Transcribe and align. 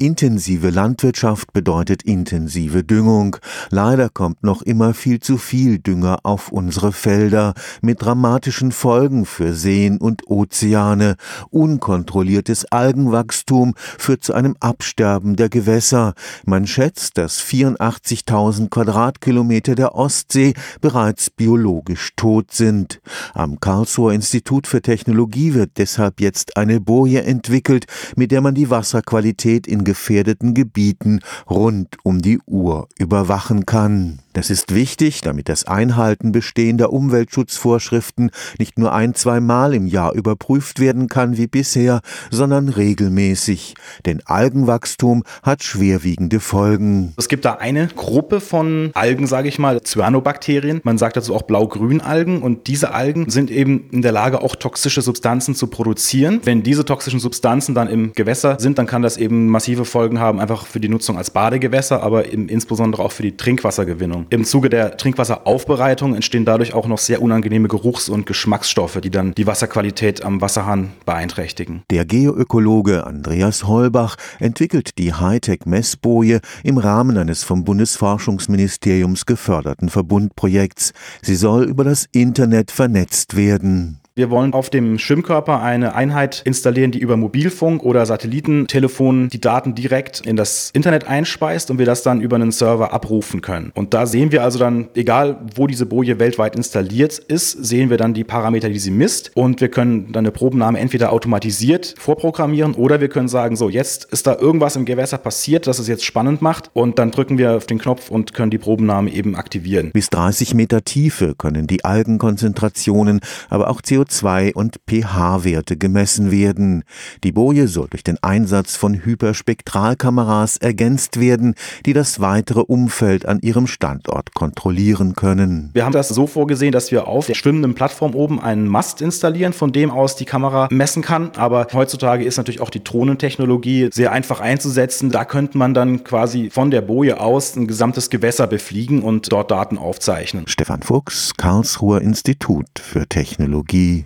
Intensive 0.00 0.70
Landwirtschaft 0.70 1.52
bedeutet 1.52 2.04
intensive 2.04 2.84
Düngung. 2.84 3.36
Leider 3.70 4.08
kommt 4.08 4.44
noch 4.44 4.62
immer 4.62 4.94
viel 4.94 5.18
zu 5.18 5.38
viel 5.38 5.80
Dünger 5.80 6.20
auf 6.22 6.52
unsere 6.52 6.92
Felder 6.92 7.52
mit 7.82 8.00
dramatischen 8.00 8.70
Folgen 8.70 9.26
für 9.26 9.54
Seen 9.54 9.98
und 9.98 10.28
Ozeane. 10.28 11.16
Unkontrolliertes 11.50 12.66
Algenwachstum 12.66 13.74
führt 13.76 14.22
zu 14.22 14.34
einem 14.34 14.54
Absterben 14.60 15.34
der 15.34 15.48
Gewässer. 15.48 16.14
Man 16.46 16.68
schätzt, 16.68 17.18
dass 17.18 17.40
84.000 17.42 18.68
Quadratkilometer 18.68 19.74
der 19.74 19.96
Ostsee 19.96 20.54
bereits 20.80 21.28
biologisch 21.28 22.12
tot 22.14 22.52
sind. 22.52 23.00
Am 23.34 23.58
Karlsruher 23.58 24.12
Institut 24.12 24.68
für 24.68 24.80
Technologie 24.80 25.54
wird 25.54 25.72
deshalb 25.76 26.20
jetzt 26.20 26.56
eine 26.56 26.80
Boje 26.80 27.24
entwickelt, 27.24 27.86
mit 28.14 28.30
der 28.30 28.42
man 28.42 28.54
die 28.54 28.70
Wasserqualität 28.70 29.66
in 29.66 29.87
gefährdeten 29.88 30.52
Gebieten 30.52 31.20
rund 31.48 31.96
um 32.02 32.20
die 32.20 32.40
Uhr 32.46 32.88
überwachen 32.98 33.64
kann. 33.64 34.18
Das 34.34 34.50
ist 34.50 34.72
wichtig, 34.72 35.22
damit 35.22 35.48
das 35.48 35.64
Einhalten 35.64 36.30
bestehender 36.30 36.92
Umweltschutzvorschriften 36.92 38.30
nicht 38.58 38.78
nur 38.78 38.92
ein, 38.92 39.14
zweimal 39.14 39.74
im 39.74 39.86
Jahr 39.86 40.14
überprüft 40.14 40.78
werden 40.78 41.08
kann 41.08 41.38
wie 41.38 41.46
bisher, 41.46 42.02
sondern 42.30 42.68
regelmäßig. 42.68 43.74
Denn 44.06 44.20
Algenwachstum 44.26 45.24
hat 45.42 45.64
schwerwiegende 45.64 46.38
Folgen. 46.38 47.14
Es 47.16 47.28
gibt 47.28 47.46
da 47.46 47.54
eine 47.54 47.88
Gruppe 47.88 48.40
von 48.40 48.90
Algen, 48.94 49.26
sage 49.26 49.48
ich 49.48 49.58
mal, 49.58 49.82
Cyanobakterien. 49.82 50.82
Man 50.84 50.98
sagt 50.98 51.16
dazu 51.16 51.34
auch 51.34 51.42
Blau-Grün-Algen. 51.42 52.42
Und 52.42 52.68
diese 52.68 52.92
Algen 52.92 53.30
sind 53.30 53.50
eben 53.50 53.88
in 53.90 54.02
der 54.02 54.12
Lage, 54.12 54.42
auch 54.42 54.54
toxische 54.54 55.02
Substanzen 55.02 55.56
zu 55.56 55.66
produzieren. 55.66 56.42
Wenn 56.44 56.62
diese 56.62 56.84
toxischen 56.84 57.18
Substanzen 57.18 57.74
dann 57.74 57.88
im 57.88 58.12
Gewässer 58.12 58.60
sind, 58.60 58.78
dann 58.78 58.86
kann 58.86 59.02
das 59.02 59.16
eben 59.16 59.48
massive 59.48 59.77
Folgen 59.84 60.20
haben, 60.20 60.40
einfach 60.40 60.66
für 60.66 60.80
die 60.80 60.88
Nutzung 60.88 61.18
als 61.18 61.30
Badegewässer, 61.30 62.02
aber 62.02 62.26
insbesondere 62.26 63.02
auch 63.02 63.12
für 63.12 63.22
die 63.22 63.36
Trinkwassergewinnung. 63.36 64.26
Im 64.30 64.44
Zuge 64.44 64.68
der 64.68 64.96
Trinkwasseraufbereitung 64.96 66.14
entstehen 66.14 66.44
dadurch 66.44 66.74
auch 66.74 66.86
noch 66.86 66.98
sehr 66.98 67.22
unangenehme 67.22 67.68
Geruchs- 67.68 68.08
und 68.08 68.26
Geschmacksstoffe, 68.26 69.00
die 69.00 69.10
dann 69.10 69.34
die 69.34 69.46
Wasserqualität 69.46 70.24
am 70.24 70.40
Wasserhahn 70.40 70.92
beeinträchtigen. 71.06 71.82
Der 71.90 72.04
Geoökologe 72.04 73.06
Andreas 73.06 73.64
Holbach 73.66 74.16
entwickelt 74.38 74.98
die 74.98 75.14
Hightech-Messboje 75.14 76.40
im 76.62 76.78
Rahmen 76.78 77.16
eines 77.16 77.44
vom 77.44 77.64
Bundesforschungsministeriums 77.64 79.26
geförderten 79.26 79.88
Verbundprojekts. 79.88 80.92
Sie 81.22 81.36
soll 81.36 81.64
über 81.64 81.84
das 81.84 82.06
Internet 82.12 82.70
vernetzt 82.70 83.36
werden. 83.36 84.00
Wir 84.18 84.30
wollen 84.30 84.52
auf 84.52 84.68
dem 84.68 84.98
Schwimmkörper 84.98 85.62
eine 85.62 85.94
Einheit 85.94 86.42
installieren, 86.44 86.90
die 86.90 86.98
über 86.98 87.16
Mobilfunk 87.16 87.84
oder 87.84 88.04
Satellitentelefon 88.04 89.28
die 89.28 89.40
Daten 89.40 89.76
direkt 89.76 90.26
in 90.26 90.34
das 90.34 90.70
Internet 90.72 91.06
einspeist 91.06 91.70
und 91.70 91.78
wir 91.78 91.86
das 91.86 92.02
dann 92.02 92.20
über 92.20 92.34
einen 92.34 92.50
Server 92.50 92.92
abrufen 92.92 93.42
können. 93.42 93.70
Und 93.76 93.94
da 93.94 94.06
sehen 94.06 94.32
wir 94.32 94.42
also 94.42 94.58
dann, 94.58 94.88
egal 94.96 95.38
wo 95.54 95.68
diese 95.68 95.86
Boje 95.86 96.18
weltweit 96.18 96.56
installiert 96.56 97.16
ist, 97.16 97.64
sehen 97.64 97.90
wir 97.90 97.96
dann 97.96 98.12
die 98.12 98.24
Parameter, 98.24 98.68
die 98.68 98.80
sie 98.80 98.90
misst 98.90 99.30
und 99.36 99.60
wir 99.60 99.68
können 99.68 100.10
dann 100.10 100.24
eine 100.24 100.32
Probennahme 100.32 100.80
entweder 100.80 101.12
automatisiert 101.12 101.94
vorprogrammieren 101.96 102.74
oder 102.74 103.00
wir 103.00 103.10
können 103.10 103.28
sagen, 103.28 103.54
so 103.54 103.68
jetzt 103.68 104.06
ist 104.06 104.26
da 104.26 104.34
irgendwas 104.34 104.74
im 104.74 104.84
Gewässer 104.84 105.18
passiert, 105.18 105.68
das 105.68 105.78
es 105.78 105.86
jetzt 105.86 106.04
spannend 106.04 106.42
macht 106.42 106.72
und 106.72 106.98
dann 106.98 107.12
drücken 107.12 107.38
wir 107.38 107.52
auf 107.52 107.66
den 107.66 107.78
Knopf 107.78 108.10
und 108.10 108.34
können 108.34 108.50
die 108.50 108.58
Probennahme 108.58 109.12
eben 109.12 109.36
aktivieren. 109.36 109.92
Bis 109.92 110.10
30 110.10 110.54
Meter 110.54 110.82
Tiefe 110.82 111.36
können 111.38 111.68
die 111.68 111.84
Algenkonzentrationen, 111.84 113.20
aber 113.48 113.70
auch 113.70 113.80
CO2 113.80 114.07
CO2 114.08 114.54
und 114.54 114.80
pH-Werte 114.88 115.76
gemessen 115.76 116.30
werden. 116.30 116.84
Die 117.24 117.32
Boje 117.32 117.68
soll 117.68 117.88
durch 117.88 118.04
den 118.04 118.18
Einsatz 118.22 118.76
von 118.76 118.94
Hyperspektralkameras 118.94 120.56
ergänzt 120.56 121.20
werden, 121.20 121.54
die 121.86 121.92
das 121.92 122.20
weitere 122.20 122.60
Umfeld 122.60 123.26
an 123.26 123.40
ihrem 123.40 123.66
Standort 123.66 124.34
kontrollieren 124.34 125.14
können. 125.14 125.70
Wir 125.72 125.84
haben 125.84 125.92
das 125.92 126.08
so 126.08 126.26
vorgesehen, 126.26 126.72
dass 126.72 126.90
wir 126.90 127.06
auf 127.06 127.26
der 127.26 127.34
schwimmenden 127.34 127.74
Plattform 127.74 128.14
oben 128.14 128.40
einen 128.40 128.66
Mast 128.66 129.00
installieren, 129.00 129.52
von 129.52 129.72
dem 129.72 129.90
aus 129.90 130.16
die 130.16 130.24
Kamera 130.24 130.68
messen 130.70 131.02
kann. 131.02 131.30
Aber 131.36 131.66
heutzutage 131.72 132.24
ist 132.24 132.36
natürlich 132.36 132.60
auch 132.60 132.70
die 132.70 132.82
Drohnentechnologie 132.82 133.90
sehr 133.92 134.12
einfach 134.12 134.40
einzusetzen. 134.40 135.10
Da 135.10 135.24
könnte 135.24 135.58
man 135.58 135.74
dann 135.74 136.04
quasi 136.04 136.50
von 136.50 136.70
der 136.70 136.80
Boje 136.80 137.20
aus 137.20 137.56
ein 137.56 137.66
gesamtes 137.66 138.10
Gewässer 138.10 138.46
befliegen 138.46 139.02
und 139.02 139.30
dort 139.32 139.50
Daten 139.50 139.78
aufzeichnen. 139.78 140.44
Stefan 140.46 140.82
Fuchs, 140.82 141.34
Karlsruher 141.36 142.00
Institut 142.00 142.66
für 142.74 143.06
Technologie 143.08 143.97